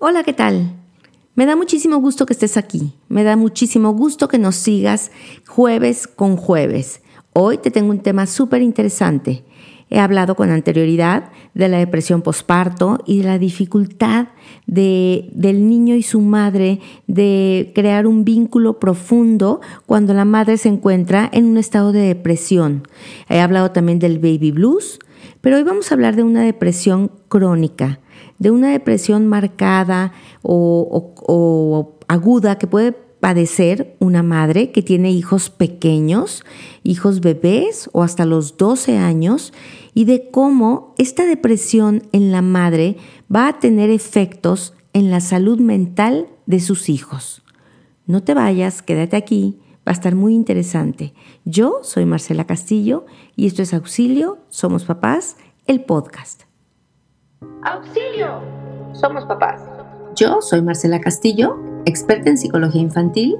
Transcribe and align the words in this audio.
Hola, 0.00 0.22
¿qué 0.22 0.32
tal? 0.32 0.76
Me 1.34 1.44
da 1.44 1.56
muchísimo 1.56 1.96
gusto 1.96 2.24
que 2.24 2.32
estés 2.32 2.56
aquí. 2.56 2.92
Me 3.08 3.24
da 3.24 3.34
muchísimo 3.34 3.90
gusto 3.90 4.28
que 4.28 4.38
nos 4.38 4.54
sigas 4.54 5.10
jueves 5.48 6.06
con 6.06 6.36
jueves. 6.36 7.02
Hoy 7.32 7.58
te 7.58 7.72
tengo 7.72 7.90
un 7.90 7.98
tema 7.98 8.26
súper 8.26 8.62
interesante. 8.62 9.42
He 9.90 9.98
hablado 9.98 10.36
con 10.36 10.50
anterioridad 10.50 11.32
de 11.54 11.68
la 11.68 11.78
depresión 11.78 12.22
posparto 12.22 13.00
y 13.06 13.18
de 13.18 13.24
la 13.24 13.40
dificultad 13.40 14.28
de, 14.68 15.30
del 15.32 15.68
niño 15.68 15.96
y 15.96 16.04
su 16.04 16.20
madre 16.20 16.78
de 17.08 17.72
crear 17.74 18.06
un 18.06 18.24
vínculo 18.24 18.78
profundo 18.78 19.60
cuando 19.84 20.14
la 20.14 20.24
madre 20.24 20.58
se 20.58 20.68
encuentra 20.68 21.28
en 21.32 21.44
un 21.44 21.58
estado 21.58 21.90
de 21.90 22.02
depresión. 22.02 22.86
He 23.28 23.40
hablado 23.40 23.72
también 23.72 23.98
del 23.98 24.20
baby 24.20 24.52
blues, 24.52 25.00
pero 25.40 25.56
hoy 25.56 25.64
vamos 25.64 25.90
a 25.90 25.96
hablar 25.96 26.14
de 26.14 26.22
una 26.22 26.42
depresión 26.42 27.10
crónica 27.28 27.98
de 28.38 28.50
una 28.50 28.70
depresión 28.70 29.26
marcada 29.26 30.12
o, 30.42 31.94
aguda 32.08 32.58
que 32.58 32.66
puede 32.66 32.92
padecer 32.92 33.96
una 33.98 34.22
madre 34.22 34.70
que 34.70 34.82
tiene 34.82 35.10
hijos 35.10 35.50
pequeños, 35.50 36.44
hijos 36.84 37.20
bebés 37.20 37.90
o 37.92 38.02
hasta 38.02 38.24
los 38.24 38.56
12 38.56 38.96
años, 38.96 39.52
y 39.92 40.04
de 40.04 40.30
cómo 40.30 40.94
esta 40.98 41.26
depresión 41.26 42.04
en 42.12 42.30
la 42.30 42.42
madre 42.42 42.96
va 43.34 43.48
a 43.48 43.58
tener 43.58 43.90
efectos 43.90 44.74
en 44.92 45.10
la 45.10 45.20
salud 45.20 45.58
mental 45.58 46.28
de 46.46 46.60
sus 46.60 46.88
hijos. 46.88 47.42
No 48.06 48.22
te 48.22 48.34
vayas, 48.34 48.80
quédate 48.80 49.16
aquí, 49.16 49.58
va 49.86 49.92
a 49.92 49.92
estar 49.92 50.14
muy 50.14 50.34
interesante. 50.34 51.12
Yo 51.44 51.80
soy 51.82 52.06
Marcela 52.06 52.46
Castillo 52.46 53.04
y 53.36 53.46
esto 53.46 53.62
es 53.62 53.74
Auxilio, 53.74 54.38
Somos 54.48 54.84
Papás, 54.84 55.36
el 55.66 55.84
podcast. 55.84 56.47
¡Auxilio! 57.62 58.40
Somos 58.92 59.24
papás. 59.24 59.60
Yo 60.16 60.40
soy 60.40 60.62
Marcela 60.62 61.00
Castillo, 61.00 61.56
experta 61.84 62.30
en 62.30 62.38
psicología 62.38 62.80
infantil, 62.80 63.36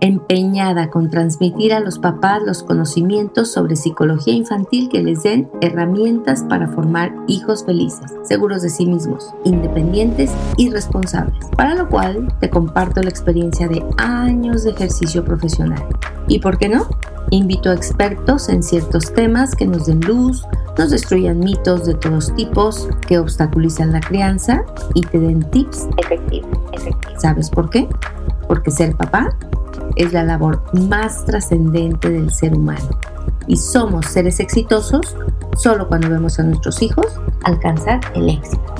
empeñada 0.00 0.88
con 0.90 1.10
transmitir 1.10 1.72
a 1.72 1.80
los 1.80 1.98
papás 1.98 2.42
los 2.44 2.62
conocimientos 2.62 3.52
sobre 3.52 3.76
psicología 3.76 4.34
infantil 4.34 4.88
que 4.88 5.02
les 5.02 5.22
den 5.22 5.50
herramientas 5.60 6.44
para 6.48 6.68
formar 6.68 7.12
hijos 7.26 7.64
felices, 7.64 8.12
seguros 8.22 8.62
de 8.62 8.70
sí 8.70 8.86
mismos, 8.86 9.34
independientes 9.44 10.30
y 10.56 10.70
responsables, 10.70 11.44
para 11.56 11.74
lo 11.74 11.88
cual 11.88 12.32
te 12.40 12.50
comparto 12.50 13.02
la 13.02 13.10
experiencia 13.10 13.68
de 13.68 13.84
años 13.98 14.64
de 14.64 14.70
ejercicio 14.70 15.24
profesional. 15.24 15.84
¿Y 16.28 16.38
por 16.38 16.58
qué 16.58 16.68
no? 16.68 16.86
Invito 17.30 17.70
a 17.70 17.74
expertos 17.74 18.48
en 18.48 18.62
ciertos 18.62 19.12
temas 19.12 19.54
que 19.54 19.66
nos 19.66 19.86
den 19.86 20.00
luz, 20.00 20.44
nos 20.78 20.90
destruyan 20.90 21.40
mitos 21.40 21.86
de 21.86 21.94
todos 21.94 22.34
tipos 22.34 22.88
que 23.06 23.18
obstaculizan 23.18 23.92
la 23.92 24.00
crianza 24.00 24.64
y 24.94 25.02
te 25.02 25.18
den 25.18 25.48
tips 25.50 25.88
efectivos. 25.98 26.58
¿Sabes 27.18 27.50
por 27.50 27.70
qué? 27.70 27.88
Porque 28.48 28.70
ser 28.70 28.96
papá 28.96 29.36
es 29.96 30.12
la 30.12 30.24
labor 30.24 30.62
más 30.88 31.24
trascendente 31.24 32.10
del 32.10 32.32
ser 32.32 32.54
humano. 32.54 32.88
Y 33.46 33.56
somos 33.56 34.06
seres 34.06 34.40
exitosos 34.40 35.16
solo 35.56 35.88
cuando 35.88 36.08
vemos 36.08 36.38
a 36.38 36.44
nuestros 36.44 36.80
hijos 36.82 37.06
alcanzar 37.44 38.00
el 38.14 38.30
éxito. 38.30 38.74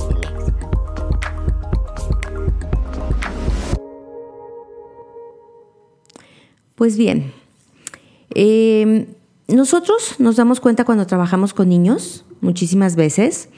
Pues 6.76 6.96
bien, 6.96 7.34
eh, 8.34 9.06
nosotros 9.54 10.16
nos 10.18 10.36
damos 10.36 10.60
cuenta 10.60 10.84
cuando 10.84 11.06
trabajamos 11.06 11.54
con 11.54 11.68
niños, 11.68 12.24
muchísimas 12.40 12.96
veces, 12.96 13.48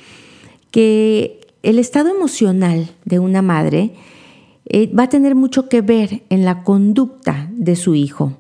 que 0.71 1.41
el 1.63 1.79
estado 1.79 2.11
emocional 2.11 2.91
de 3.05 3.19
una 3.19 3.43
madre 3.43 3.95
eh, 4.67 4.93
va 4.93 5.05
a 5.05 5.09
tener 5.09 5.35
mucho 5.35 5.69
que 5.69 5.81
ver 5.81 6.23
en 6.29 6.45
la 6.45 6.63
conducta 6.63 7.49
de 7.53 7.77
su 7.77 7.95
hijo. 7.95 8.33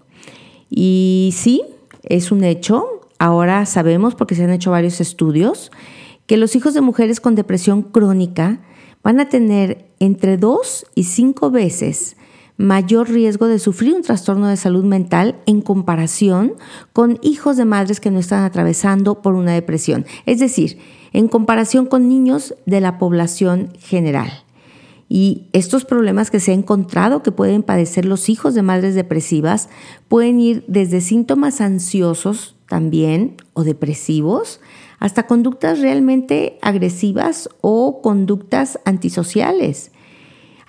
Y 0.70 1.34
sí, 1.36 1.62
es 2.03 2.32
un 2.32 2.44
hecho, 2.44 3.09
ahora 3.19 3.66
sabemos, 3.66 4.15
porque 4.15 4.34
se 4.34 4.44
han 4.44 4.50
hecho 4.50 4.71
varios 4.71 5.00
estudios, 5.00 5.71
que 6.26 6.37
los 6.37 6.56
hijos 6.56 6.75
de 6.75 6.81
mujeres 6.81 7.21
con 7.21 7.34
depresión 7.34 7.82
crónica 7.82 8.60
van 9.03 9.21
a 9.21 9.28
tener 9.28 9.87
entre 9.99 10.37
dos 10.37 10.87
y 10.94 11.05
cinco 11.05 11.50
veces 11.50 12.16
mayor 12.56 13.10
riesgo 13.10 13.46
de 13.46 13.58
sufrir 13.58 13.94
un 13.94 14.02
trastorno 14.02 14.46
de 14.48 14.56
salud 14.56 14.84
mental 14.84 15.36
en 15.46 15.60
comparación 15.60 16.54
con 16.92 17.18
hijos 17.22 17.56
de 17.56 17.64
madres 17.64 18.00
que 18.00 18.10
no 18.10 18.18
están 18.18 18.44
atravesando 18.44 19.22
por 19.22 19.34
una 19.34 19.52
depresión. 19.52 20.06
Es 20.26 20.38
decir, 20.38 20.78
en 21.12 21.28
comparación 21.28 21.86
con 21.86 22.08
niños 22.08 22.54
de 22.66 22.80
la 22.80 22.98
población 22.98 23.72
general. 23.78 24.30
Y 25.08 25.48
estos 25.52 25.84
problemas 25.84 26.30
que 26.30 26.40
se 26.40 26.52
ha 26.52 26.54
encontrado 26.54 27.22
que 27.22 27.32
pueden 27.32 27.62
padecer 27.62 28.06
los 28.06 28.30
hijos 28.30 28.54
de 28.54 28.62
madres 28.62 28.94
depresivas 28.94 29.69
pueden 30.08 30.40
ir 30.40 30.64
desde 30.69 31.02
síntomas 31.02 31.60
ansiosos 31.60 32.56
también 32.66 33.36
o 33.52 33.64
depresivos 33.64 34.60
hasta 34.98 35.26
conductas 35.26 35.80
realmente 35.80 36.58
agresivas 36.62 37.50
o 37.60 38.00
conductas 38.00 38.78
antisociales. 38.86 39.90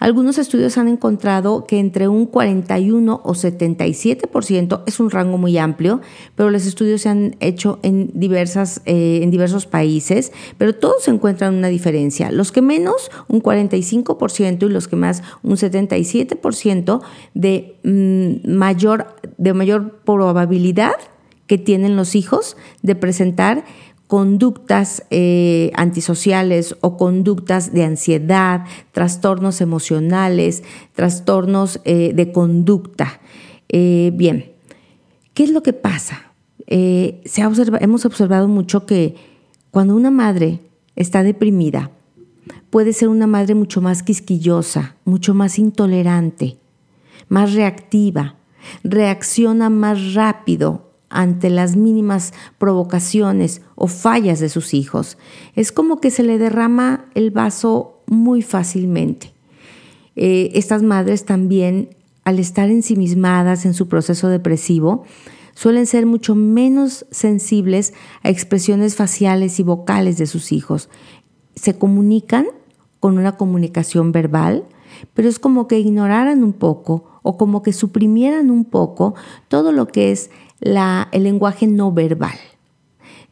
Algunos 0.04 0.38
estudios 0.38 0.78
han 0.78 0.90
encontrado 0.90 1.64
que 1.64 1.80
entre 1.80 2.10
un 2.10 2.26
41 2.26 3.22
o 3.24 3.34
77% 3.34 4.84
es 4.86 5.00
un 5.00 5.10
rango 5.10 5.38
muy 5.38 5.58
amplio, 5.58 6.02
pero 6.36 6.50
los 6.50 6.66
estudios 6.66 7.04
se 7.04 7.08
han 7.08 7.38
hecho 7.40 7.80
en, 7.84 8.12
diversas, 8.14 8.82
eh, 8.84 9.22
en 9.24 9.32
diversos 9.32 9.66
países, 9.66 10.34
pero 10.58 10.76
todos 10.76 11.08
encuentran 11.08 11.56
una 11.56 11.70
diferencia. 11.70 12.32
Los 12.32 12.52
que 12.52 12.62
menos, 12.62 13.12
un 13.30 13.42
45% 13.42 14.68
y 14.68 14.70
los 14.70 14.90
que 14.90 14.98
más, 14.98 15.24
un 15.42 15.56
77% 15.56 17.02
de, 17.34 17.78
mm, 17.86 18.54
mayor, 18.54 19.16
de 19.38 19.54
mayor 19.54 20.02
probabilidad 20.04 20.96
que 21.48 21.58
tienen 21.58 21.96
los 21.96 22.16
hijos 22.16 22.58
de 22.82 22.96
presentar 22.96 23.64
conductas 24.14 25.08
eh, 25.10 25.72
antisociales 25.74 26.76
o 26.82 26.98
conductas 26.98 27.74
de 27.74 27.84
ansiedad, 27.84 28.64
trastornos 28.92 29.60
emocionales, 29.60 30.62
trastornos 30.94 31.82
eh, 31.84 32.12
de 32.14 32.32
conducta. 32.32 33.20
Eh, 33.70 34.12
bien, 34.14 34.52
¿qué 35.34 35.46
es 35.46 35.50
lo 35.50 35.64
que 35.64 35.74
pasa? 35.74 36.30
se 36.68 37.42
hemos 37.42 38.06
observado 38.06 38.48
mucho 38.48 38.86
que 38.86 39.16
cuando 39.72 39.96
una 39.96 40.12
madre 40.12 40.60
está 40.96 41.24
deprimida, 41.24 41.90
puede 42.70 42.94
ser 42.94 43.10
una 43.10 43.26
madre 43.26 43.56
mucho 43.56 43.82
más 43.82 44.04
quisquillosa, 44.04 44.96
mucho 45.06 45.34
más 45.34 45.58
intolerante, 45.58 46.60
más 47.30 47.56
reactiva, 47.56 48.36
reacciona 48.84 49.72
más 49.72 50.14
rápido 50.14 50.93
ante 51.14 51.50
las 51.50 51.76
mínimas 51.76 52.34
provocaciones 52.58 53.62
o 53.76 53.88
fallas 53.88 54.40
de 54.40 54.50
sus 54.50 54.74
hijos. 54.74 55.18
Es 55.56 55.72
como 55.72 56.02
que 56.02 56.12
se 56.12 56.24
le 56.24 56.38
derrama 56.38 57.06
el 57.14 57.32
vaso 57.32 58.02
muy 58.08 58.42
fácilmente. 58.42 59.34
Eh, 60.16 60.52
estas 60.54 60.84
madres 60.84 61.26
también, 61.26 61.96
al 62.26 62.40
estar 62.40 62.70
ensimismadas 62.70 63.66
en 63.66 63.74
su 63.74 63.88
proceso 63.88 64.28
depresivo, 64.28 65.04
suelen 65.56 65.86
ser 65.86 66.06
mucho 66.06 66.36
menos 66.36 67.06
sensibles 67.12 67.94
a 68.24 68.30
expresiones 68.30 68.96
faciales 68.96 69.60
y 69.60 69.64
vocales 69.64 70.18
de 70.18 70.26
sus 70.26 70.52
hijos. 70.52 70.90
Se 71.56 71.78
comunican 71.78 72.48
con 73.00 73.18
una 73.18 73.38
comunicación 73.38 74.12
verbal, 74.12 74.66
pero 75.14 75.30
es 75.30 75.40
como 75.40 75.68
que 75.68 75.80
ignoraran 75.80 76.44
un 76.44 76.54
poco 76.54 77.06
o 77.24 77.38
como 77.38 77.64
que 77.64 77.74
suprimieran 77.74 78.52
un 78.52 78.66
poco 78.66 79.16
todo 79.48 79.72
lo 79.72 79.88
que 79.88 80.12
es 80.12 80.30
el 80.64 81.24
lenguaje 81.24 81.68
no 81.68 81.92
verbal. 81.92 82.38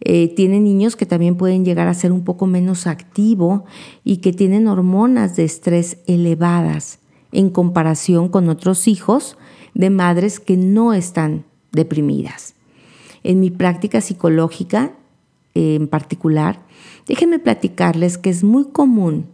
Eh, 0.04 0.34
tienen 0.36 0.64
niños 0.64 0.96
que 0.96 1.06
también 1.06 1.36
pueden 1.36 1.64
llegar 1.64 1.88
a 1.88 1.94
ser 1.94 2.12
un 2.12 2.24
poco 2.24 2.48
menos 2.48 2.88
activo 2.88 3.66
y 4.04 4.18
que 4.18 4.34
tienen 4.34 4.68
hormonas 4.68 5.36
de 5.36 5.44
estrés 5.44 5.98
elevadas 6.08 7.00
en 7.32 7.50
comparación 7.50 8.28
con 8.28 8.50
otros 8.50 8.88
hijos 8.88 9.38
de 9.76 9.90
madres 9.92 10.40
que 10.40 10.58
no 10.58 10.94
están 10.94 11.46
deprimidas. 11.72 12.56
En 13.24 13.40
mi 13.40 13.52
práctica 13.52 14.02
psicológica 14.02 14.94
eh, 15.54 15.76
en 15.76 15.88
particular, 15.88 16.62
déjenme 17.08 17.38
platicarles 17.38 18.18
que 18.18 18.32
es 18.32 18.44
muy 18.44 18.66
común 18.66 19.28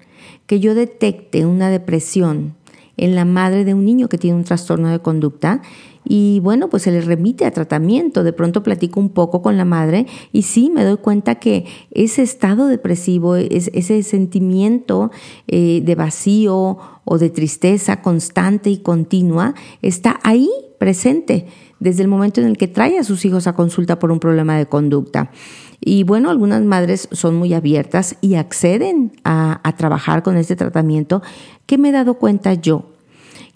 que 0.48 0.60
yo 0.60 0.76
detecte 0.76 1.46
una 1.46 1.70
depresión 1.70 2.56
en 2.98 3.16
la 3.16 3.26
madre 3.26 3.64
de 3.64 3.74
un 3.74 3.86
niño 3.86 4.10
que 4.10 4.18
tiene 4.18 4.38
un 4.38 4.44
trastorno 4.44 4.90
de 4.90 5.00
conducta 5.00 5.62
y 6.10 6.40
bueno, 6.40 6.70
pues 6.70 6.84
se 6.84 6.92
le 6.92 7.02
remite 7.02 7.46
a 7.46 7.52
tratamiento. 7.52 8.24
De 8.24 8.32
pronto 8.32 8.64
platico 8.64 9.00
un 9.00 9.10
poco 9.10 9.42
con 9.42 9.58
la 9.58 9.66
madre 9.66 10.06
y 10.32 10.44
sí 10.44 10.70
me 10.74 10.84
doy 10.84 10.98
cuenta 10.98 11.36
que 11.36 11.66
ese 11.92 12.22
estado 12.24 12.68
depresivo, 12.68 13.36
ese 13.36 14.04
sentimiento 14.04 15.12
eh, 15.48 15.82
de 15.84 15.96
vacío 15.96 16.78
o 17.04 17.18
de 17.18 17.30
tristeza 17.30 18.02
constante 18.02 18.70
y 18.70 18.78
continua 18.78 19.54
está 19.82 20.20
ahí 20.24 20.50
presente 20.80 21.48
desde 21.80 22.04
el 22.04 22.08
momento 22.08 22.40
en 22.40 22.48
el 22.48 22.58
que 22.58 22.68
trae 22.68 22.98
a 22.98 23.04
sus 23.04 23.26
hijos 23.26 23.48
a 23.48 23.54
consulta 23.54 24.00
por 24.00 24.12
un 24.12 24.20
problema 24.20 24.58
de 24.58 24.66
conducta. 24.66 25.32
Y 25.80 26.04
bueno, 26.04 26.30
algunas 26.30 26.64
madres 26.64 27.08
son 27.12 27.36
muy 27.36 27.54
abiertas 27.54 28.16
y 28.22 28.36
acceden 28.36 29.12
a, 29.24 29.60
a 29.64 29.76
trabajar 29.76 30.24
con 30.24 30.38
este 30.38 30.56
tratamiento. 30.56 31.22
¿Qué 31.66 31.78
me 31.78 31.90
he 31.90 31.92
dado 31.92 32.16
cuenta 32.16 32.54
yo? 32.54 32.97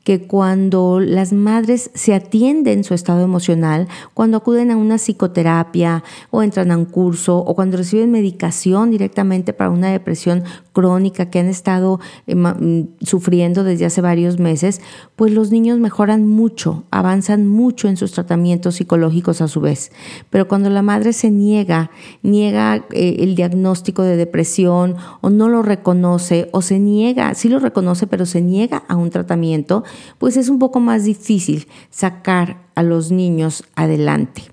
Que 0.04 0.22
cuando 0.22 1.00
las 1.00 1.32
madres 1.32 1.92
se 1.94 2.14
atienden 2.14 2.84
su 2.84 2.94
estado 2.94 3.24
emocional, 3.24 3.88
cuando 4.14 4.38
acuden 4.38 4.72
a 4.72 4.78
una 4.78 4.98
psicoterapia 4.98 6.04
o 6.32 6.42
entran 6.42 6.72
a 6.72 6.78
un 6.78 6.86
curso 6.86 7.38
o 7.38 7.56
cuando 7.56 7.78
reciben 7.78 8.12
medicación 8.12 8.90
directamente 8.90 9.54
para 9.54 9.70
una 9.70 9.92
depresión 9.92 10.44
crónica 10.74 11.30
que 11.30 11.40
han 11.40 11.48
estado 11.48 12.00
eh, 12.28 12.36
mm, 12.36 13.06
sufriendo 13.06 13.64
desde 13.64 13.86
hace 13.86 14.02
varios 14.02 14.40
meses, 14.40 14.82
pues 15.16 15.32
los 15.32 15.52
niños 15.52 15.80
mejoran 15.80 16.28
mucho, 16.28 16.84
avanzan 16.92 17.48
mucho 17.48 17.88
en 17.88 17.98
sus 17.98 18.12
tratamientos 18.12 18.76
psicológicos 18.76 19.42
a 19.42 19.48
su 19.48 19.62
vez. 19.62 19.92
Pero 20.30 20.48
cuando 20.48 20.70
la 20.70 20.82
madre 20.82 21.14
se 21.14 21.30
niega, 21.30 21.92
niega 22.24 22.86
eh, 22.92 23.18
el 23.20 23.36
diagnóstico 23.36 24.04
de 24.04 24.16
depresión 24.18 24.96
o 25.22 25.30
no 25.30 25.50
lo 25.50 25.62
reconoce 25.62 26.50
o 26.52 26.62
se 26.62 26.80
niega, 26.80 27.34
sí 27.36 27.50
lo 27.50 27.60
reconoce, 27.60 28.08
pero 28.08 28.26
se 28.26 28.42
niega 28.42 28.84
a 28.88 28.96
un 28.96 29.10
tratamiento, 29.10 29.84
pues 30.18 30.38
es 30.38 30.50
un 30.50 30.60
poco 30.60 30.80
más 30.80 31.04
difícil 31.04 31.68
sacar 31.90 32.62
a 32.76 32.84
los 32.84 33.12
niños 33.12 33.64
adelante. 33.76 34.44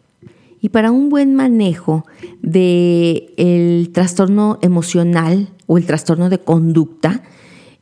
Y 0.61 0.71
para 0.71 0.91
un 0.91 1.09
buen 1.09 1.35
manejo 1.35 2.05
del 2.43 3.33
el 3.37 3.91
trastorno 3.93 4.59
emocional 4.63 5.49
o 5.67 5.79
el 5.79 5.87
trastorno 5.87 6.29
de 6.31 6.39
conducta 6.39 7.23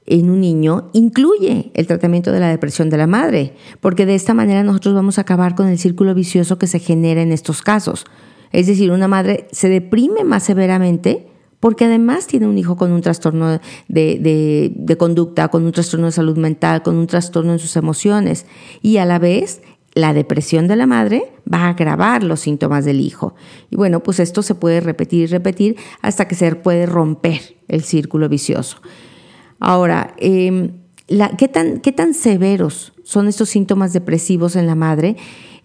en 0.07 0.31
un 0.31 0.41
niño 0.41 0.91
incluye 0.93 1.71
el 1.75 1.87
tratamiento 1.87 2.33
de 2.33 2.41
la 2.41 2.49
depresión 2.49 2.91
de 2.91 2.97
la 2.97 3.07
madre, 3.07 3.55
porque 3.81 4.07
de 4.07 4.15
esta 4.15 4.35
manera 4.35 4.63
nosotros 4.63 4.95
vamos 4.95 5.19
a 5.19 5.23
acabar 5.23 5.55
con 5.55 5.69
el 5.69 5.79
círculo 5.79 6.15
vicioso 6.15 6.59
que 6.59 6.67
se 6.67 6.79
genera 6.79 7.23
en 7.23 7.33
estos 7.33 7.63
casos. 7.63 8.05
Es 8.53 8.67
decir, 8.67 8.91
una 8.93 9.09
madre 9.09 9.49
se 9.51 9.69
deprime 9.69 10.23
más 10.25 10.45
severamente 10.45 11.27
porque 11.61 11.85
además 11.85 12.27
tiene 12.27 12.47
un 12.47 12.59
hijo 12.59 12.77
con 12.77 12.93
un 12.93 13.01
trastorno 13.01 13.61
de, 13.89 14.97
conducta, 14.99 15.49
con 15.49 15.65
un 15.65 15.73
trastorno 15.73 16.07
de 16.07 16.13
salud 16.13 16.37
mental, 16.37 16.83
con 16.83 16.97
un 16.97 17.07
trastorno 17.07 17.53
en 17.53 17.59
sus 17.59 17.77
emociones 17.77 18.47
y 18.83 18.99
a 18.99 19.05
la 19.05 19.19
vez 19.19 19.63
la 19.95 20.13
depresión 20.13 20.69
de 20.69 20.77
la 20.77 20.87
madre 20.87 21.33
va 21.51 21.61
a 21.61 21.69
agravar 21.71 22.23
los 22.23 22.41
síntomas 22.41 22.85
del 22.85 23.01
hijo. 23.01 23.35
Y 23.71 23.77
bueno, 23.77 24.03
pues 24.03 24.21
esto 24.21 24.43
se 24.43 24.55
puede 24.55 24.81
repetir 24.81 25.23
y 25.23 25.27
repetir 25.27 25.77
hasta 26.03 26.29
que 26.29 26.35
se 26.35 26.55
puede 26.55 26.85
romper 26.85 27.57
el 27.69 27.83
círculo 27.83 28.29
vicioso. 28.29 28.77
Ahora, 29.59 30.15
em, 30.19 30.73
¿qué, 31.39 31.49
tan, 31.49 31.81
¿qué 31.81 31.93
tan 31.93 32.13
severos 32.13 32.93
son 33.05 33.27
estos 33.27 33.49
síntomas 33.49 33.95
depresivos 33.95 34.55
en 34.55 34.67
la 34.67 34.75
madre? 34.75 35.17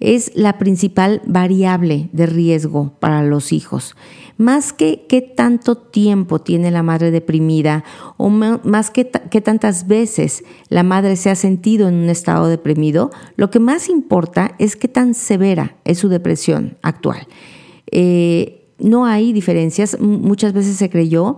Es 0.02 0.34
la 0.36 0.58
principal 0.58 1.22
variable 1.26 2.10
de 2.12 2.26
riesgo 2.26 2.92
para 3.00 3.24
los 3.24 3.54
hijos 3.54 3.96
más 4.42 4.74
que 4.74 5.06
qué 5.08 5.22
tanto 5.22 5.78
tiempo 5.78 6.40
tiene 6.40 6.72
la 6.72 6.82
madre 6.82 7.12
deprimida 7.12 7.84
o 8.18 8.30
más 8.30 8.90
que 8.90 9.10
qué 9.30 9.40
tantas 9.40 9.88
veces 9.88 10.44
la 10.68 10.82
madre 10.82 11.16
se 11.16 11.30
ha 11.30 11.36
sentido 11.36 11.88
en 11.88 11.96
un 11.96 12.10
estado 12.10 12.48
deprimido, 12.48 13.12
lo 13.36 13.52
que 13.52 13.60
más 13.60 13.88
importa 13.88 14.56
es 14.58 14.76
qué 14.76 14.88
tan 14.88 15.14
severa 15.14 15.76
es 15.86 16.00
su 16.00 16.10
depresión 16.10 16.78
actual. 16.82 17.28
Eh, 17.92 18.68
no 18.80 19.06
hay 19.06 19.32
diferencias, 19.32 20.00
muchas 20.00 20.54
veces 20.54 20.76
se 20.76 20.90
creyó 20.90 21.38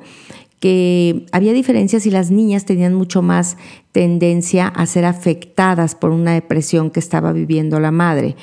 que 0.64 1.26
había 1.34 1.52
diferencias 1.52 2.06
y 2.06 2.10
las 2.10 2.32
niñas 2.32 2.64
tenían 2.64 2.94
mucho 2.94 3.22
más 3.22 3.58
tendencia 3.92 4.70
a 4.70 4.86
ser 4.86 5.04
afectadas 5.04 5.94
por 5.94 6.12
una 6.12 6.32
depresión 6.32 6.90
que 6.90 7.02
estaba 7.02 7.34
viviendo 7.34 7.82
la 7.82 7.92
madre. 7.92 8.38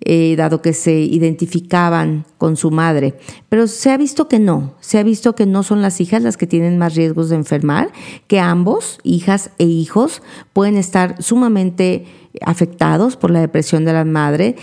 Eh, 0.00 0.36
dado 0.38 0.62
que 0.62 0.72
se 0.72 0.94
identificaban 0.94 2.24
con 2.38 2.56
su 2.56 2.70
madre. 2.70 3.18
Pero 3.50 3.66
se 3.66 3.90
ha 3.90 3.98
visto 3.98 4.26
que 4.26 4.38
no, 4.38 4.72
se 4.80 4.98
ha 4.98 5.02
visto 5.02 5.34
que 5.34 5.44
no 5.44 5.62
son 5.62 5.82
las 5.82 6.00
hijas 6.00 6.22
las 6.22 6.38
que 6.38 6.46
tienen 6.46 6.78
más 6.78 6.94
riesgos 6.94 7.28
de 7.28 7.36
enfermar, 7.36 7.90
que 8.26 8.40
ambos, 8.40 8.98
hijas 9.02 9.50
e 9.58 9.64
hijos, 9.64 10.22
pueden 10.54 10.78
estar 10.78 11.22
sumamente 11.22 12.06
afectados 12.40 13.18
por 13.18 13.30
la 13.30 13.40
depresión 13.40 13.84
de 13.84 13.92
la 13.92 14.06
madre. 14.06 14.56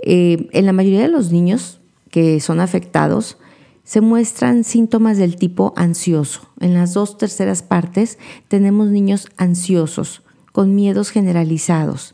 Eh, 0.00 0.48
en 0.52 0.66
la 0.66 0.74
mayoría 0.74 1.00
de 1.00 1.08
los 1.08 1.32
niños 1.32 1.80
que 2.10 2.40
son 2.40 2.60
afectados, 2.60 3.38
se 3.88 4.02
muestran 4.02 4.64
síntomas 4.64 5.16
del 5.16 5.36
tipo 5.36 5.72
ansioso. 5.74 6.42
En 6.60 6.74
las 6.74 6.92
dos 6.92 7.16
terceras 7.16 7.62
partes 7.62 8.18
tenemos 8.46 8.88
niños 8.88 9.28
ansiosos, 9.38 10.20
con 10.52 10.74
miedos 10.74 11.08
generalizados. 11.08 12.12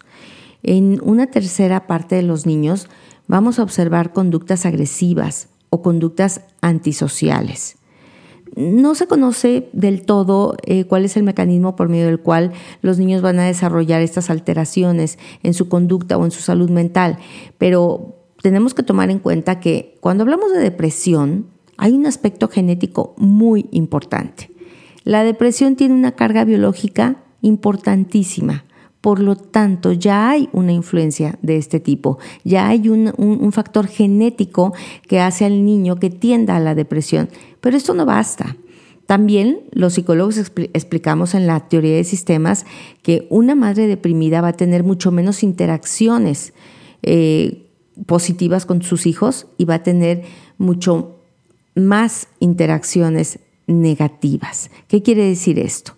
En 0.63 1.01
una 1.03 1.27
tercera 1.27 1.89
parte 1.89 2.15
de 2.15 2.23
los 2.23 2.47
niños 2.47 2.87
vamos 3.27 3.59
a 3.59 3.65
observar 3.65 4.13
conductas 4.13 4.67
agresivas 4.67 5.49
o 5.69 5.83
conductas 5.83 6.43
antisociales. 6.61 7.75
No 8.55 8.95
se 8.95 9.09
conoce 9.09 9.69
del 9.73 10.07
todo 10.07 10.57
eh, 10.63 10.85
cuál 10.85 11.05
es 11.05 11.17
el 11.17 11.25
mecanismo 11.25 11.75
por 11.75 11.89
medio 11.89 12.07
del 12.07 12.21
cual 12.21 12.53
los 12.83 13.01
niños 13.01 13.21
van 13.21 13.41
a 13.41 13.47
desarrollar 13.47 14.01
estas 14.01 14.31
alteraciones 14.31 15.19
en 15.43 15.55
su 15.55 15.69
conducta 15.69 16.19
o 16.19 16.25
en 16.25 16.31
su 16.31 16.41
salud 16.41 16.71
mental, 16.71 17.19
pero 17.59 18.15
tenemos 18.43 18.75
que 18.75 18.85
tomar 18.85 19.11
en 19.11 19.19
cuenta 19.19 19.59
que 19.59 19.99
cuando 20.01 20.23
hablamos 20.23 20.53
de 20.53 20.61
depresión 20.61 21.53
hay 21.77 21.93
un 21.93 22.07
aspecto 22.07 22.49
genético 22.49 23.15
muy 23.17 23.67
importante. 23.73 24.51
La 25.05 25.23
depresión 25.23 25.77
tiene 25.77 25.95
una 25.95 26.13
carga 26.13 26.45
biológica 26.45 27.25
importantísima. 27.43 28.65
Por 29.03 29.21
lo 29.21 29.37
tanto, 29.37 29.93
ya 29.93 30.31
hay 30.31 30.49
una 30.53 30.73
influencia 30.73 31.39
de 31.43 31.59
este 31.59 31.79
tipo, 31.79 32.19
ya 32.43 32.69
hay 32.69 32.89
un, 32.89 33.53
factor 33.53 33.87
genético 33.87 34.73
que 35.07 35.21
hace 35.21 35.45
al 35.45 35.63
niño 35.67 35.97
que 35.97 36.09
tienda 36.09 36.57
a 36.57 36.61
la 36.61 36.75
depresión. 36.75 37.29
Pero 37.61 37.77
esto 37.77 37.93
no 37.93 38.07
basta. 38.07 38.57
También 39.05 39.61
los 39.73 39.93
psicólogos 39.93 40.39
explicamos 40.39 41.35
en 41.35 41.47
la 41.47 41.69
teoría 41.69 41.97
de 41.97 42.05
sistemas 42.05 42.65
que 43.03 43.27
una 43.29 43.55
madre 43.55 43.87
deprimida 43.87 44.41
va 44.41 44.49
a 44.49 44.53
tener 44.55 44.83
mucho 44.83 45.13
menos 45.13 45.43
interacciones 45.43 46.55
eh, 47.03 47.67
positivas 48.07 48.65
con 48.65 48.81
sus 48.81 49.07
hijos 49.07 49.47
y 49.59 49.67
va 49.67 49.75
a 49.75 49.83
tener 49.83 50.23
mucho 50.57 51.14
más 51.75 52.29
interacciones 52.41 53.39
negativas. 53.67 54.71
¿Qué 54.89 55.03
quiere 55.03 55.25
decir 55.25 55.59
esto? 55.59 55.95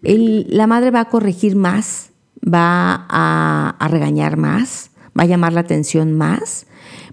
la 0.00 0.68
madre 0.68 0.92
va 0.92 1.00
a 1.00 1.08
corregir 1.08 1.56
más 1.56 2.08
va 2.42 3.06
a, 3.08 3.88
regañar 3.88 4.36
más, 4.36 4.90
va 5.18 5.24
a 5.24 5.26
llamar 5.26 5.52
la 5.52 5.60
atención 5.60 6.12
más, 6.12 6.66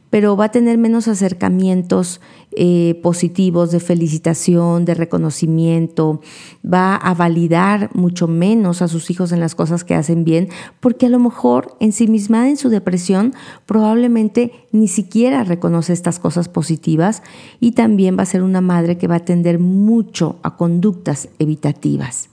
pero 0.10 0.38
va 0.38 0.46
a 0.46 0.52
tener 0.52 0.78
menos 0.78 1.08
acercamientos 1.08 2.22
eh, 2.58 3.00
positivos 3.04 3.72
de 3.72 3.80
felicitación, 3.80 4.86
de 4.86 4.94
reconocimiento, 4.94 6.22
va 6.66 6.96
a 6.96 7.14
validar 7.14 7.90
mucho 7.94 8.28
menos 8.28 8.82
a 8.82 8.88
sus 8.88 9.10
hijos 9.10 9.32
en 9.32 9.42
las 9.42 9.56
cosas 9.56 9.84
que 9.84 9.94
hacen 9.94 10.24
bien, 10.24 10.48
porque 10.80 11.08
a 11.08 11.10
lo 11.10 11.20
mejor 11.20 11.76
en 11.80 11.92
sí 11.92 12.08
misma, 12.08 12.48
en 12.48 12.56
su 12.56 12.70
depresión, 12.70 13.34
probablemente 13.66 14.54
ni 14.72 14.88
siquiera 14.88 15.44
reconoce 15.44 15.94
estas 15.94 16.18
cosas 16.18 16.48
positivas 16.48 17.24
y 17.60 17.74
también 17.74 18.18
va 18.18 18.24
a 18.24 18.28
ser 18.28 18.42
una 18.42 18.62
madre 18.62 18.98
que 18.98 19.08
va 19.08 19.16
a 19.16 19.20
atender 19.20 19.60
mucho 19.60 20.38
a 20.42 20.56
conductas 20.56 21.30
evitativas. 21.40 22.30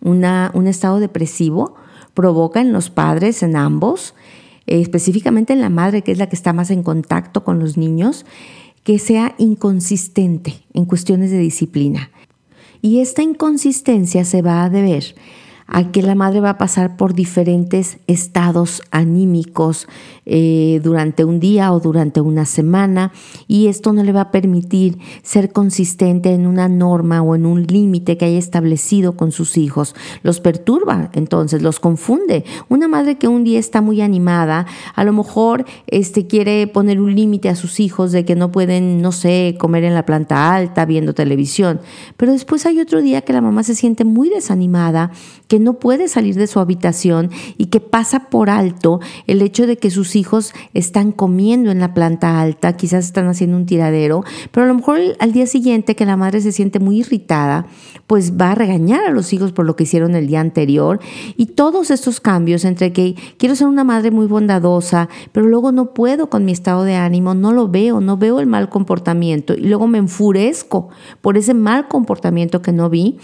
un 0.00 0.66
estado 0.66 1.00
depresivo 1.00 1.74
provoca 2.14 2.60
en 2.60 2.72
los 2.72 2.90
padres, 2.90 3.42
en 3.42 3.56
ambos, 3.56 4.14
eh, 4.66 4.80
específicamente 4.80 5.52
en 5.52 5.60
la 5.60 5.70
madre, 5.70 6.02
que 6.02 6.12
es 6.12 6.18
la 6.18 6.28
que 6.28 6.36
está 6.36 6.52
más 6.52 6.70
en 6.70 6.82
contacto 6.82 7.44
con 7.44 7.58
los 7.58 7.76
niños, 7.76 8.24
que 8.84 8.98
sea 8.98 9.34
inconsistente 9.38 10.62
en 10.72 10.84
cuestiones 10.84 11.30
de 11.30 11.38
disciplina. 11.38 12.10
Y 12.80 13.00
esta 13.00 13.22
inconsistencia 13.22 14.24
se 14.24 14.42
va 14.42 14.62
a 14.62 14.70
deber 14.70 15.14
a 15.66 15.90
que 15.90 16.02
la 16.02 16.14
madre 16.14 16.40
va 16.40 16.50
a 16.50 16.58
pasar 16.58 16.96
por 16.96 17.14
diferentes 17.14 17.98
estados 18.06 18.82
anímicos 18.90 19.88
eh, 20.26 20.80
durante 20.82 21.24
un 21.24 21.40
día 21.40 21.72
o 21.72 21.80
durante 21.80 22.20
una 22.20 22.46
semana 22.46 23.12
y 23.46 23.66
esto 23.66 23.92
no 23.92 24.02
le 24.02 24.12
va 24.12 24.22
a 24.22 24.30
permitir 24.30 24.98
ser 25.22 25.52
consistente 25.52 26.32
en 26.32 26.46
una 26.46 26.68
norma 26.68 27.22
o 27.22 27.34
en 27.34 27.44
un 27.44 27.66
límite 27.66 28.16
que 28.16 28.24
haya 28.24 28.38
establecido 28.38 29.16
con 29.16 29.32
sus 29.32 29.58
hijos. 29.58 29.94
Los 30.22 30.40
perturba, 30.40 31.10
entonces 31.12 31.62
los 31.62 31.80
confunde. 31.80 32.44
Una 32.68 32.88
madre 32.88 33.16
que 33.16 33.28
un 33.28 33.44
día 33.44 33.58
está 33.58 33.80
muy 33.80 34.00
animada, 34.00 34.66
a 34.94 35.04
lo 35.04 35.12
mejor 35.12 35.64
este, 35.86 36.26
quiere 36.26 36.66
poner 36.66 37.00
un 37.00 37.14
límite 37.14 37.48
a 37.48 37.56
sus 37.56 37.80
hijos 37.80 38.12
de 38.12 38.24
que 38.24 38.34
no 38.34 38.50
pueden, 38.50 39.02
no 39.02 39.12
sé, 39.12 39.56
comer 39.58 39.84
en 39.84 39.94
la 39.94 40.06
planta 40.06 40.54
alta 40.54 40.84
viendo 40.84 41.14
televisión, 41.14 41.80
pero 42.16 42.32
después 42.32 42.66
hay 42.66 42.80
otro 42.80 43.02
día 43.02 43.22
que 43.22 43.32
la 43.32 43.40
mamá 43.40 43.62
se 43.62 43.74
siente 43.74 44.04
muy 44.04 44.30
desanimada, 44.30 45.10
que 45.48 45.53
no 45.58 45.74
puede 45.74 46.08
salir 46.08 46.34
de 46.34 46.46
su 46.46 46.60
habitación 46.60 47.30
y 47.56 47.66
que 47.66 47.80
pasa 47.80 48.28
por 48.30 48.50
alto 48.50 49.00
el 49.26 49.42
hecho 49.42 49.66
de 49.66 49.76
que 49.76 49.90
sus 49.90 50.16
hijos 50.16 50.52
están 50.72 51.12
comiendo 51.12 51.70
en 51.70 51.80
la 51.80 51.94
planta 51.94 52.40
alta, 52.40 52.76
quizás 52.76 53.04
están 53.04 53.26
haciendo 53.26 53.56
un 53.56 53.66
tiradero, 53.66 54.24
pero 54.50 54.64
a 54.64 54.68
lo 54.68 54.74
mejor 54.74 54.98
al 55.18 55.32
día 55.32 55.46
siguiente 55.46 55.96
que 55.96 56.06
la 56.06 56.16
madre 56.16 56.40
se 56.40 56.52
siente 56.52 56.78
muy 56.78 57.00
irritada, 57.00 57.66
pues 58.06 58.36
va 58.38 58.52
a 58.52 58.54
regañar 58.54 59.04
a 59.04 59.10
los 59.10 59.32
hijos 59.32 59.52
por 59.52 59.66
lo 59.66 59.76
que 59.76 59.84
hicieron 59.84 60.14
el 60.14 60.26
día 60.26 60.40
anterior. 60.40 61.00
Y 61.36 61.46
todos 61.46 61.90
estos 61.90 62.20
cambios 62.20 62.64
entre 62.64 62.92
que 62.92 63.14
quiero 63.38 63.56
ser 63.56 63.66
una 63.66 63.84
madre 63.84 64.10
muy 64.10 64.26
bondadosa, 64.26 65.08
pero 65.32 65.46
luego 65.46 65.72
no 65.72 65.94
puedo 65.94 66.28
con 66.28 66.44
mi 66.44 66.52
estado 66.52 66.84
de 66.84 66.94
ánimo, 66.94 67.34
no 67.34 67.52
lo 67.52 67.68
veo, 67.68 68.00
no 68.00 68.16
veo 68.16 68.40
el 68.40 68.46
mal 68.46 68.68
comportamiento 68.68 69.54
y 69.54 69.68
luego 69.68 69.86
me 69.86 69.98
enfurezco 69.98 70.88
por 71.20 71.36
ese 71.36 71.54
mal 71.54 71.88
comportamiento 71.88 72.62
que 72.62 72.72
no 72.72 72.90
vi, 72.90 73.18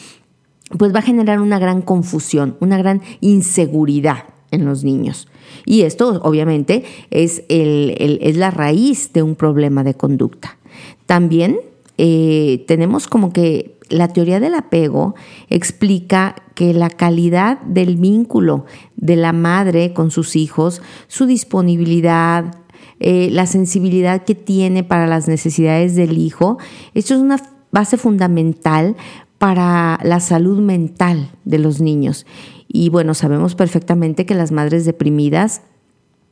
pues 0.78 0.94
va 0.94 1.00
a 1.00 1.02
generar 1.02 1.40
una 1.40 1.58
gran 1.58 1.82
confusión, 1.82 2.56
una 2.60 2.78
gran 2.78 3.02
inseguridad 3.20 4.24
en 4.50 4.64
los 4.64 4.84
niños. 4.84 5.28
Y 5.66 5.82
esto 5.82 6.20
obviamente 6.22 6.84
es, 7.10 7.42
es 7.48 8.36
la 8.36 8.50
raíz 8.50 9.12
de 9.12 9.22
un 9.22 9.34
problema 9.34 9.84
de 9.84 9.94
conducta. 9.94 10.58
También 11.06 11.58
eh, 11.98 12.64
tenemos 12.66 13.08
como 13.08 13.32
que 13.32 13.76
la 13.88 14.08
teoría 14.08 14.40
del 14.40 14.54
apego 14.54 15.14
explica 15.48 16.36
que 16.54 16.72
la 16.72 16.88
calidad 16.88 17.60
del 17.62 17.96
vínculo 17.96 18.64
de 18.96 19.16
la 19.16 19.32
madre 19.32 19.92
con 19.92 20.10
sus 20.10 20.36
hijos, 20.36 20.80
su 21.08 21.26
disponibilidad, 21.26 22.54
eh, 23.00 23.28
la 23.32 23.46
sensibilidad 23.46 24.24
que 24.24 24.34
tiene 24.34 24.84
para 24.84 25.06
las 25.06 25.26
necesidades 25.26 25.96
del 25.96 26.18
hijo, 26.18 26.58
esto 26.94 27.14
es 27.14 27.20
una 27.20 27.42
base 27.72 27.96
fundamental 27.96 28.96
para 29.40 29.98
la 30.02 30.20
salud 30.20 30.58
mental 30.58 31.30
de 31.46 31.58
los 31.58 31.80
niños. 31.80 32.26
Y 32.68 32.90
bueno, 32.90 33.14
sabemos 33.14 33.54
perfectamente 33.54 34.26
que 34.26 34.34
las 34.34 34.52
madres 34.52 34.84
deprimidas 34.84 35.62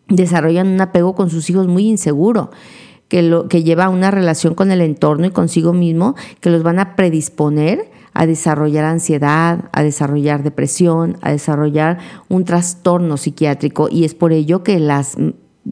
desarrollan 0.09 0.69
un 0.69 0.81
apego 0.83 1.15
con 1.15 1.31
sus 1.31 1.49
hijos 1.49 1.69
muy 1.69 1.89
inseguro, 1.89 2.51
que, 3.09 3.23
lo, 3.23 3.49
que 3.49 3.63
lleva 3.63 3.87
a 3.87 3.89
una 3.89 4.11
relación 4.11 4.55
con 4.55 4.71
el 4.71 4.83
entorno 4.83 5.27
y 5.27 5.31
consigo 5.31 5.73
mismo 5.73 6.17
que 6.41 6.51
los 6.51 6.63
van 6.63 6.79
a 6.79 6.97
predisponer 6.97 7.91
a 8.13 8.27
desarrollar 8.27 8.85
ansiedad, 8.85 9.71
a 9.73 9.83
desarrollar 9.83 10.43
depresión, 10.43 11.17
a 11.23 11.31
desarrollar 11.31 12.01
un 12.29 12.45
trastorno 12.45 13.17
psiquiátrico. 13.17 13.89
Y 13.91 14.05
es 14.05 14.15
por 14.15 14.33
ello 14.33 14.63
que 14.63 14.79
las 14.81 15.17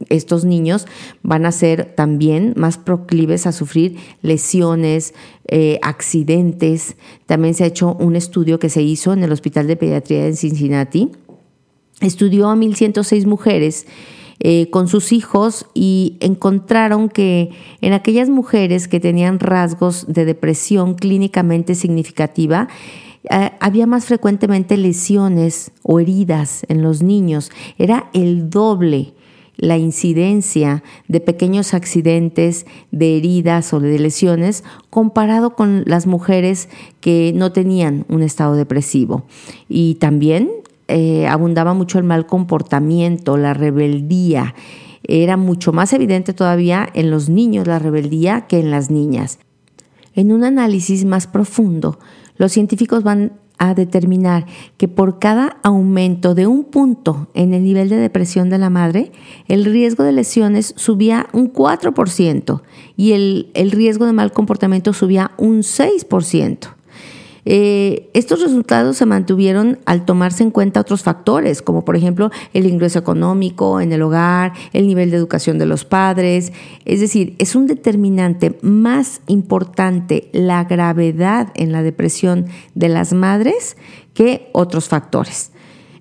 estos 0.08 0.44
niños 0.44 0.86
van 1.22 1.46
a 1.46 1.52
ser 1.52 1.94
también 1.94 2.54
más 2.56 2.78
proclives 2.78 3.46
a 3.46 3.52
sufrir 3.52 3.96
lesiones, 4.22 5.14
eh, 5.48 5.78
accidentes. 5.82 6.96
También 7.26 7.54
se 7.54 7.64
ha 7.64 7.68
hecho 7.68 7.94
un 7.94 8.16
estudio 8.16 8.58
que 8.58 8.70
se 8.70 8.82
hizo 8.82 9.12
en 9.12 9.22
el 9.22 9.32
Hospital 9.32 9.66
de 9.66 9.76
Pediatría 9.76 10.24
de 10.24 10.36
Cincinnati. 10.36 11.10
Estudió 12.00 12.48
a 12.50 12.54
1.106 12.54 13.26
mujeres 13.26 13.86
eh, 14.38 14.68
con 14.68 14.86
sus 14.86 15.12
hijos 15.12 15.66
y 15.72 16.18
encontraron 16.20 17.08
que 17.08 17.50
en 17.80 17.94
aquellas 17.94 18.28
mujeres 18.28 18.86
que 18.86 19.00
tenían 19.00 19.40
rasgos 19.40 20.06
de 20.08 20.26
depresión 20.26 20.94
clínicamente 20.94 21.74
significativa, 21.74 22.68
eh, 23.30 23.50
había 23.60 23.86
más 23.86 24.04
frecuentemente 24.04 24.76
lesiones 24.76 25.72
o 25.82 26.00
heridas 26.00 26.64
en 26.68 26.82
los 26.82 27.02
niños. 27.02 27.50
Era 27.78 28.10
el 28.12 28.50
doble 28.50 29.14
la 29.56 29.78
incidencia 29.78 30.82
de 31.08 31.20
pequeños 31.20 31.74
accidentes, 31.74 32.66
de 32.90 33.16
heridas 33.16 33.72
o 33.72 33.80
de 33.80 33.98
lesiones 33.98 34.64
comparado 34.90 35.54
con 35.54 35.82
las 35.86 36.06
mujeres 36.06 36.68
que 37.00 37.32
no 37.34 37.52
tenían 37.52 38.04
un 38.08 38.22
estado 38.22 38.54
depresivo. 38.54 39.24
Y 39.68 39.94
también 39.94 40.50
eh, 40.88 41.26
abundaba 41.26 41.74
mucho 41.74 41.98
el 41.98 42.04
mal 42.04 42.26
comportamiento, 42.26 43.36
la 43.36 43.54
rebeldía. 43.54 44.54
Era 45.02 45.36
mucho 45.36 45.72
más 45.72 45.92
evidente 45.92 46.32
todavía 46.32 46.88
en 46.94 47.10
los 47.10 47.28
niños 47.28 47.66
la 47.66 47.78
rebeldía 47.78 48.42
que 48.42 48.60
en 48.60 48.70
las 48.70 48.90
niñas. 48.90 49.38
En 50.14 50.32
un 50.32 50.44
análisis 50.44 51.04
más 51.04 51.26
profundo, 51.26 51.98
los 52.36 52.52
científicos 52.52 53.02
van 53.02 53.32
a 53.58 53.74
determinar 53.74 54.46
que 54.76 54.88
por 54.88 55.18
cada 55.18 55.56
aumento 55.62 56.34
de 56.34 56.46
un 56.46 56.64
punto 56.64 57.28
en 57.34 57.54
el 57.54 57.64
nivel 57.64 57.88
de 57.88 57.96
depresión 57.96 58.50
de 58.50 58.58
la 58.58 58.70
madre, 58.70 59.12
el 59.48 59.64
riesgo 59.64 60.04
de 60.04 60.12
lesiones 60.12 60.74
subía 60.76 61.28
un 61.32 61.52
4% 61.52 62.62
y 62.96 63.12
el, 63.12 63.50
el 63.54 63.70
riesgo 63.70 64.06
de 64.06 64.12
mal 64.12 64.32
comportamiento 64.32 64.92
subía 64.92 65.32
un 65.38 65.58
6%. 65.62 66.75
Eh, 67.48 68.10
estos 68.12 68.42
resultados 68.42 68.96
se 68.96 69.06
mantuvieron 69.06 69.78
al 69.86 70.04
tomarse 70.04 70.42
en 70.42 70.50
cuenta 70.50 70.80
otros 70.80 71.04
factores, 71.04 71.62
como 71.62 71.84
por 71.84 71.94
ejemplo 71.94 72.32
el 72.52 72.66
ingreso 72.66 72.98
económico 72.98 73.80
en 73.80 73.92
el 73.92 74.02
hogar, 74.02 74.52
el 74.72 74.88
nivel 74.88 75.12
de 75.12 75.16
educación 75.16 75.56
de 75.56 75.66
los 75.66 75.84
padres. 75.84 76.52
Es 76.84 76.98
decir, 76.98 77.36
es 77.38 77.54
un 77.54 77.68
determinante 77.68 78.58
más 78.62 79.20
importante 79.28 80.28
la 80.32 80.64
gravedad 80.64 81.52
en 81.54 81.70
la 81.70 81.84
depresión 81.84 82.46
de 82.74 82.88
las 82.88 83.12
madres 83.12 83.76
que 84.12 84.50
otros 84.52 84.88
factores. 84.88 85.52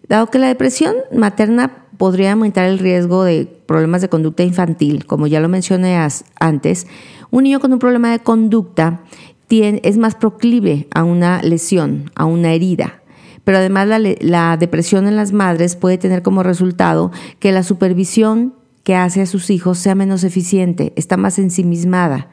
Dado 0.10 0.32
que 0.32 0.40
la 0.40 0.48
depresión 0.48 0.96
materna 1.16 1.86
podría 1.98 2.34
aumentar 2.34 2.66
el 2.66 2.80
riesgo 2.80 3.24
de 3.24 3.46
problemas 3.46 4.02
de 4.02 4.10
conducta 4.10 4.42
infantil, 4.42 5.06
como 5.06 5.28
ya 5.28 5.40
lo 5.40 5.48
mencioné 5.48 5.98
antes, 6.40 6.88
un 7.32 7.44
niño 7.44 7.60
con 7.60 7.72
un 7.72 7.80
problema 7.80 8.12
de 8.12 8.20
conducta 8.20 9.02
es 9.50 9.98
más 9.98 10.16
proclive 10.16 10.88
a 10.94 11.04
una 11.04 11.42
lesión, 11.42 12.12
a 12.16 12.26
una 12.26 12.54
herida. 12.54 13.02
Pero 13.44 13.60
además 13.60 13.88
la, 13.88 14.58
depresión 14.58 15.08
en 15.08 15.16
las 15.16 15.32
madres 15.32 15.76
puede 15.76 15.98
tener 15.98 16.24
como 16.24 16.44
resultado 16.44 17.12
que 17.40 17.52
la 17.52 17.64
supervisión 17.64 18.56
que 18.84 18.96
hace 18.96 19.22
a 19.22 19.26
sus 19.26 19.50
hijos 19.50 19.78
sea 19.78 19.96
menos 19.96 20.24
eficiente, 20.24 20.94
está 20.96 21.18
más 21.18 21.40
ensimismada 21.40 22.30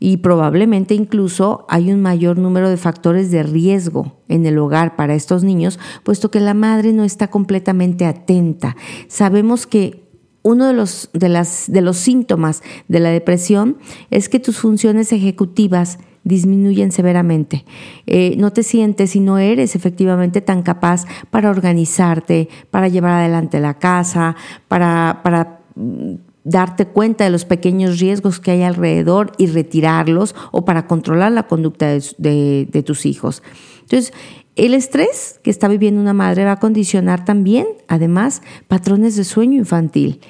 y 0.00 0.18
probablemente 0.18 0.94
incluso 0.94 1.66
hay 1.68 1.92
un 1.92 2.00
mayor 2.00 2.38
número 2.38 2.70
de 2.70 2.76
factores 2.76 3.30
de 3.30 3.42
riesgo 3.42 4.20
en 4.28 4.46
el 4.46 4.58
hogar 4.58 4.96
para 4.96 5.14
estos 5.14 5.42
niños, 5.42 5.78
puesto 6.04 6.30
que 6.30 6.40
la 6.40 6.54
madre 6.54 6.92
no 6.92 7.04
está 7.04 7.28
completamente 7.28 8.06
atenta. 8.06 8.76
Sabemos 9.08 9.66
que 9.66 10.08
uno 10.42 10.66
de 10.66 10.72
los, 10.72 11.10
de 11.12 11.28
de 11.68 11.80
los 11.80 11.96
síntomas 11.96 12.62
de 12.86 13.00
la 13.00 13.10
depresión 13.10 13.78
es 14.10 14.28
que 14.28 14.38
tus 14.38 14.58
funciones 14.58 15.12
ejecutivas 15.12 15.98
disminuyen 16.28 16.92
severamente. 16.92 17.64
Eh, 18.06 18.36
no 18.38 18.52
te 18.52 18.62
sientes 18.62 19.16
y 19.16 19.20
no 19.20 19.38
eres 19.38 19.74
efectivamente 19.74 20.40
tan 20.40 20.62
capaz 20.62 21.06
para 21.30 21.50
organizarte, 21.50 22.48
para 22.70 22.88
llevar 22.88 23.12
adelante 23.12 23.58
la 23.60 23.78
casa, 23.78 24.36
para, 24.68 25.20
para 25.24 25.60
mm, 25.74 26.14
darte 26.44 26.86
cuenta 26.86 27.24
de 27.24 27.30
los 27.30 27.44
pequeños 27.44 27.98
riesgos 27.98 28.38
que 28.40 28.52
hay 28.52 28.62
alrededor 28.62 29.32
y 29.38 29.46
retirarlos 29.46 30.34
o 30.52 30.64
para 30.64 30.86
controlar 30.86 31.32
la 31.32 31.46
conducta 31.46 31.88
de, 31.88 32.68
de 32.70 32.82
tus 32.82 33.06
hijos. 33.06 33.42
Entonces, 33.80 34.12
el 34.56 34.74
estrés 34.74 35.40
que 35.42 35.50
está 35.50 35.68
viviendo 35.68 36.00
una 36.00 36.14
madre 36.14 36.44
va 36.44 36.52
a 36.52 36.60
condicionar 36.60 37.24
también, 37.24 37.66
además, 37.86 38.42
patrones 38.66 39.16
de 39.16 39.24
sueño 39.24 39.56
infantil. 39.56 40.20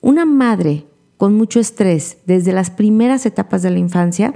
Una 0.00 0.24
madre 0.24 0.84
con 1.22 1.34
mucho 1.34 1.60
estrés 1.60 2.18
desde 2.26 2.52
las 2.52 2.72
primeras 2.72 3.26
etapas 3.26 3.62
de 3.62 3.70
la 3.70 3.78
infancia 3.78 4.34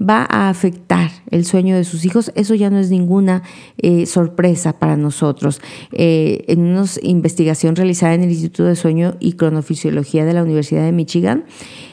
va 0.00 0.24
a 0.30 0.48
afectar 0.48 1.10
el 1.32 1.44
sueño 1.44 1.74
de 1.74 1.82
sus 1.82 2.04
hijos. 2.04 2.30
Eso 2.36 2.54
ya 2.54 2.70
no 2.70 2.78
es 2.78 2.90
ninguna 2.90 3.42
eh, 3.76 4.06
sorpresa 4.06 4.78
para 4.78 4.96
nosotros. 4.96 5.60
Eh, 5.90 6.44
en 6.46 6.60
una 6.60 6.84
investigación 7.02 7.74
realizada 7.74 8.14
en 8.14 8.22
el 8.22 8.30
Instituto 8.30 8.66
de 8.66 8.76
Sueño 8.76 9.16
y 9.18 9.32
Cronofisiología 9.32 10.24
de 10.24 10.32
la 10.32 10.44
Universidad 10.44 10.84
de 10.84 10.92
Michigan, 10.92 11.44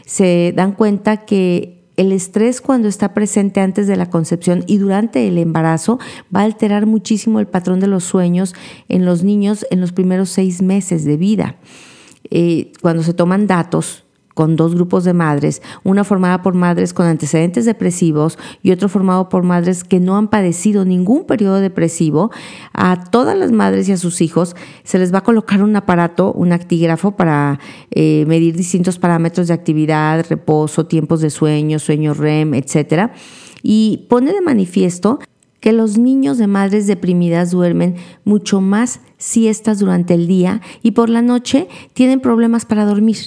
se 0.06 0.54
dan 0.56 0.74
cuenta 0.74 1.26
que 1.26 1.90
el 1.98 2.12
estrés 2.12 2.62
cuando 2.62 2.88
está 2.88 3.16
presente 3.16 3.62
antes 3.62 3.88
de 3.88 3.96
la 3.96 4.12
concepción 4.12 4.64
y 4.68 4.78
durante 4.78 5.28
el 5.28 5.40
embarazo 5.40 5.98
va 6.32 6.42
a 6.42 6.44
alterar 6.44 6.86
muchísimo 6.86 7.40
el 7.40 7.48
patrón 7.48 7.80
de 7.80 7.88
los 7.88 8.04
sueños 8.04 8.54
en 8.90 9.06
los 9.06 9.24
niños 9.24 9.66
en 9.72 9.82
los 9.82 9.92
primeros 9.92 10.30
seis 10.30 10.62
meses 10.62 11.04
de 11.04 11.18
vida. 11.18 11.56
Eh, 12.30 12.74
cuando 12.82 13.02
se 13.02 13.16
toman 13.16 13.48
datos 13.48 14.05
con 14.36 14.56
dos 14.56 14.76
grupos 14.76 15.06
de 15.06 15.14
madres, 15.14 15.64
una 15.84 16.04
formada 16.04 16.44
por 16.44 16.54
madres 16.54 16.94
con 16.94 17.08
antecedentes 17.08 17.66
depresivos 17.66 18.38
y 18.62 18.72
otro 18.72 18.90
formado 18.90 19.30
por 19.30 19.42
madres 19.42 19.84
que 19.84 20.00
no 20.00 20.18
han 20.18 20.28
padecido 20.28 20.86
ningún 20.86 21.26
periodo 21.26 21.60
depresivo, 21.62 22.32
a 22.74 23.06
todas 23.06 23.36
las 23.36 23.52
madres 23.52 23.90
y 23.90 23.94
a 23.94 23.98
sus 23.98 24.22
hijos 24.22 24.56
se 24.84 25.00
les 25.00 25.14
va 25.14 25.20
a 25.20 25.24
colocar 25.24 25.64
un 25.64 25.76
aparato, 25.76 26.34
un 26.34 26.52
actígrafo 26.52 27.16
para 27.16 27.60
eh, 27.92 28.26
medir 28.28 28.56
distintos 28.56 29.00
parámetros 29.00 29.48
de 29.48 29.54
actividad, 29.54 30.26
reposo, 30.30 30.86
tiempos 30.86 31.22
de 31.22 31.30
sueño, 31.30 31.80
sueño 31.80 32.14
REM, 32.14 32.54
etc. 32.56 33.12
Y 33.64 34.06
pone 34.10 34.34
de 34.34 34.42
manifiesto 34.42 35.20
que 35.62 35.72
los 35.72 35.98
niños 35.98 36.38
de 36.38 36.48
madres 36.48 36.88
deprimidas 36.88 37.52
duermen 37.52 37.96
mucho 38.26 38.62
más 38.62 39.00
siestas 39.18 39.80
durante 39.80 40.14
el 40.14 40.28
día 40.28 40.62
y 40.84 40.92
por 40.92 41.10
la 41.10 41.22
noche 41.22 41.68
tienen 41.94 42.20
problemas 42.20 42.66
para 42.66 42.86
dormir 42.86 43.18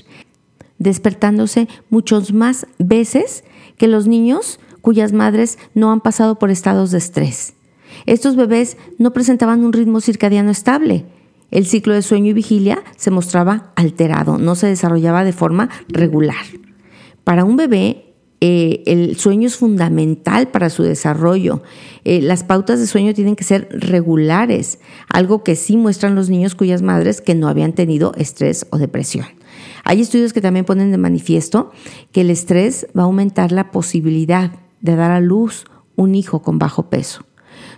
despertándose 0.79 1.69
muchos 1.91 2.33
más 2.33 2.67
veces 2.79 3.45
que 3.77 3.89
los 3.89 4.07
niños 4.07 4.61
cuyas 4.81 5.13
madres 5.13 5.59
no 5.75 5.93
han 5.93 6.01
pasado 6.01 6.39
por 6.39 6.51
estados 6.51 6.91
de 6.91 6.99
estrés. 6.99 7.55
Estos 8.07 8.37
bebés 8.37 8.77
no 8.99 9.13
presentaban 9.13 9.65
un 9.65 9.73
ritmo 9.73 10.01
circadiano 10.01 10.51
estable. 10.51 11.05
El 11.51 11.67
ciclo 11.67 11.95
de 11.95 12.03
sueño 12.03 12.31
y 12.31 12.35
vigilia 12.35 12.83
se 12.97 13.11
mostraba 13.11 13.73
alterado, 13.75 14.39
no 14.39 14.55
se 14.55 14.67
desarrollaba 14.67 15.25
de 15.25 15.33
forma 15.33 15.71
regular. 15.89 16.45
Para 17.25 17.45
un 17.45 17.57
bebé, 17.57 18.15
eh, 18.41 18.83
el 18.87 19.17
sueño 19.17 19.49
es 19.49 19.57
fundamental 19.57 20.49
para 20.49 20.71
su 20.71 20.83
desarrollo. 20.83 21.63
Eh, 22.05 22.23
las 22.23 22.45
pautas 22.45 22.79
de 22.79 22.87
sueño 22.87 23.15
tienen 23.15 23.35
que 23.35 23.45
ser 23.45 23.69
regulares, 23.73 24.79
algo 25.09 25.43
que 25.43 25.57
sí 25.57 25.77
muestran 25.77 26.15
los 26.15 26.31
niños 26.31 26.55
cuyas 26.55 26.83
madres 26.83 27.21
que 27.21 27.35
no 27.35 27.49
habían 27.49 27.73
tenido 27.73 28.13
estrés 28.17 28.67
o 28.71 28.79
depresión. 28.79 29.27
Hay 29.89 30.03
estudios 30.03 30.35
que 30.35 30.43
también 30.43 30.67
ponen 30.67 30.91
de 30.91 30.99
manifiesto 30.99 31.71
que 32.13 32.21
el 32.21 32.29
estrés 32.29 32.87
va 32.97 33.03
a 33.03 33.05
aumentar 33.07 33.53
la 33.53 33.71
posibilidad 33.71 34.53
de 34.83 34.97
dar 34.97 35.11
a 35.11 35.21
luz 35.21 35.65
un 35.97 36.15
hijo 36.15 36.43
con 36.43 36.59
bajo 36.59 36.91
peso. 36.91 37.25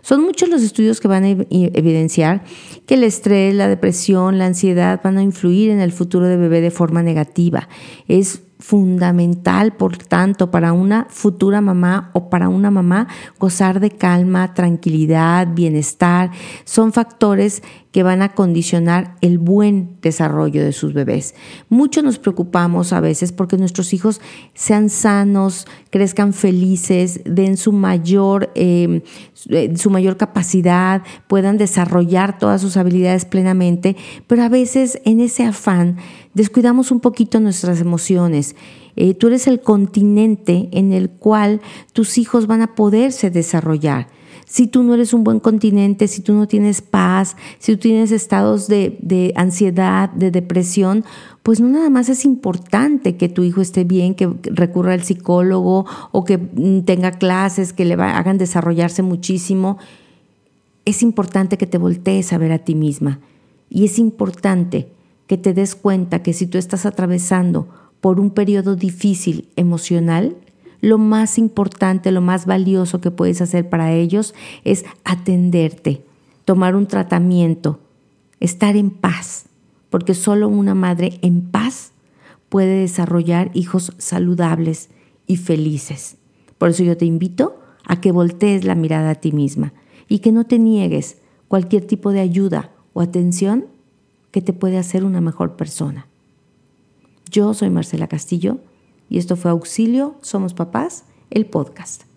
Son 0.02 0.21
muchos 0.21 0.49
los 0.49 0.62
estudios 0.62 0.99
que 0.99 1.07
van 1.07 1.23
a 1.23 1.29
evidenciar 1.29 2.43
que 2.87 2.95
el 2.95 3.05
estrés, 3.05 3.55
la 3.55 3.69
depresión, 3.69 4.38
la 4.38 4.47
ansiedad 4.47 5.00
van 5.05 5.19
a 5.19 5.23
influir 5.23 5.71
en 5.71 5.79
el 5.79 5.93
futuro 5.93 6.26
del 6.26 6.40
bebé 6.40 6.61
de 6.61 6.73
forma 6.73 7.05
negativa. 7.05 7.69
Es 8.09 8.43
fundamental, 8.61 9.73
por 9.73 9.97
tanto, 9.97 10.50
para 10.50 10.73
una 10.73 11.07
futura 11.11 11.61
mamá 11.61 12.11
o 12.12 12.31
para 12.31 12.49
una 12.49 12.71
mamá 12.71 13.09
gozar 13.38 13.81
de 13.81 13.90
calma, 13.90 14.55
tranquilidad, 14.55 15.49
bienestar. 15.52 16.31
Son 16.64 16.93
factores 16.93 17.62
que 17.93 18.02
van 18.05 18.23
a 18.23 18.35
condicionar 18.35 19.17
el 19.21 19.38
buen 19.38 19.97
desarrollo 20.00 20.62
de 20.62 20.73
sus 20.73 20.93
bebés. 20.93 21.35
Mucho 21.69 22.02
nos 22.02 22.19
preocupamos 22.19 22.93
a 22.93 23.00
veces 23.00 23.33
porque 23.33 23.57
nuestros 23.57 23.93
hijos 23.93 24.21
sean 24.55 24.90
sanos, 24.90 25.67
crezcan 25.90 26.33
felices, 26.33 27.21
den 27.25 27.57
su 27.57 27.73
mayor, 27.73 28.52
em, 28.55 29.00
eh, 29.49 29.75
su 29.76 29.90
mayor 29.90 30.17
capacidad, 30.17 31.02
puedan 31.26 31.59
desarrollar 31.59 32.38
todas 32.38 32.61
sus 32.61 32.76
habilidades 32.76 33.25
plenamente, 33.25 33.97
pero 34.29 34.45
a 34.45 34.49
veces 34.49 35.00
en 35.05 35.21
ese 35.21 35.45
afán 35.45 35.97
descuidamos 36.34 36.90
un 36.90 37.00
poquito 37.00 37.40
nuestras 37.40 37.80
emociones. 37.80 38.56
Eh, 38.96 39.14
tú 39.14 39.28
eres 39.28 39.46
el 39.46 39.60
continente 39.60 40.68
en 40.72 40.92
el 40.92 41.10
cual 41.10 41.60
tus 41.92 42.18
hijos 42.18 42.46
van 42.46 42.62
a 42.62 42.75
poderse 42.75 43.30
desarrollar 43.30 44.08
si 44.50 44.66
tú 44.66 44.82
no 44.82 44.94
eres 44.94 45.14
un 45.14 45.22
buen 45.22 45.38
continente, 45.38 46.08
si 46.08 46.22
tú 46.22 46.32
no 46.32 46.49
tienes 46.49 46.82
paz, 46.82 47.37
si 47.60 47.76
tú 47.76 47.82
tienes 47.82 48.10
estados 48.10 48.66
de, 48.66 49.32
ansiedad, 49.37 50.10
de 50.10 50.32
depresión, 50.32 51.04
pues 51.44 51.60
no 51.60 51.68
nada 51.68 51.88
más 51.88 52.08
es 52.08 52.25
importante 52.25 53.16
que 53.16 53.28
tu 53.28 53.44
hijo 53.44 53.60
esté 53.60 53.84
bien, 53.84 54.16
que 54.16 54.28
recurra 54.42 54.94
al 54.94 55.04
psicólogo 55.04 55.87
o 56.10 56.25
que 56.25 56.38
mm, 56.38 56.80
tenga 56.80 57.12
clases 57.12 57.72
que 57.72 57.84
le 57.84 57.94
hagan 57.94 58.38
desarrollarse 58.38 59.02
muchísimo. 59.02 59.78
Es 60.84 61.02
importante 61.02 61.56
que 61.56 61.68
te 61.68 61.78
voltees 61.78 62.32
a 62.32 62.38
ver 62.38 62.50
a 62.50 62.58
ti 62.58 62.75
misma 62.75 63.20
y 63.68 63.84
es 63.84 64.00
importante 64.00 64.88
que 65.30 65.38
te 65.38 65.54
des 65.54 65.76
cuenta 65.76 66.25
que 66.25 66.32
si 66.32 66.49
tú 66.49 66.58
estás 66.58 66.87
atravesando 66.87 67.68
por 68.00 68.18
un 68.18 68.30
periodo 68.30 68.75
difícil 68.75 69.49
emocional, 69.54 70.34
lo 70.80 70.99
más 70.99 71.38
importante, 71.38 72.10
lo 72.10 72.20
más 72.20 72.46
valioso 72.46 73.00
que 73.00 73.12
puedes 73.12 73.40
hacer 73.40 73.68
para 73.68 73.92
ellos 73.92 74.34
es 74.64 74.84
atenderte, 75.04 76.02
tomar 76.44 76.75
un 76.75 76.88
tratamiento, 76.88 77.78
estar 78.40 78.76
en 78.76 78.90
paz, 78.90 79.44
porque 79.88 80.14
solo 80.14 80.49
una 80.49 80.75
madre 80.75 81.20
en 81.22 81.42
paz 81.42 81.92
puede 82.49 82.80
desarrollar 82.80 83.52
hijos 83.54 83.92
saludables 83.99 84.88
y 85.28 85.37
felices. 85.37 86.16
Por 86.58 86.70
eso 86.70 86.82
yo 86.82 86.96
te 86.96 87.04
invito 87.04 87.56
a 87.87 88.00
que 88.00 88.10
voltees 88.10 88.64
la 88.64 88.75
mirada 88.75 89.10
a 89.10 89.14
ti 89.14 89.30
misma 89.30 89.75
y 90.08 90.18
que 90.18 90.32
no 90.32 90.42
te 90.42 90.58
niegues 90.58 91.18
cualquier 91.46 91.87
tipo 91.87 92.10
de 92.10 92.18
ayuda 92.18 92.72
o 92.94 93.00
atención 93.00 93.66
que 94.30 94.42
te 94.42 94.52
puede 94.52 94.78
hacer 94.78 95.04
una 95.04 95.20
mejor 95.20 95.56
persona. 95.56 96.06
Yo 97.30 97.54
soy 97.54 97.70
Marcela 97.70 98.08
Castillo 98.08 98.58
y 99.08 99.18
esto 99.18 99.37
fue 99.37 99.50
Auxilio, 99.50 100.16
Somos 100.20 100.54
Papás, 100.54 101.04
el 101.30 101.46
podcast. 101.46 102.10